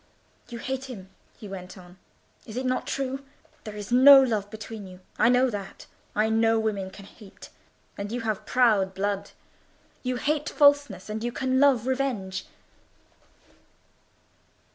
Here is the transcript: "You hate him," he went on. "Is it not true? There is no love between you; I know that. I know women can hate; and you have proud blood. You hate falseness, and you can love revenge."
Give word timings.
"You 0.49 0.57
hate 0.57 0.85
him," 0.85 1.11
he 1.37 1.47
went 1.47 1.77
on. 1.77 1.99
"Is 2.47 2.57
it 2.57 2.65
not 2.65 2.87
true? 2.87 3.23
There 3.65 3.75
is 3.75 3.91
no 3.91 4.19
love 4.19 4.49
between 4.49 4.87
you; 4.87 4.99
I 5.19 5.29
know 5.29 5.51
that. 5.51 5.85
I 6.15 6.27
know 6.27 6.59
women 6.59 6.89
can 6.89 7.05
hate; 7.05 7.49
and 7.99 8.11
you 8.11 8.21
have 8.21 8.47
proud 8.47 8.95
blood. 8.95 9.29
You 10.01 10.15
hate 10.15 10.49
falseness, 10.49 11.07
and 11.07 11.23
you 11.23 11.31
can 11.31 11.59
love 11.59 11.85
revenge." 11.85 12.47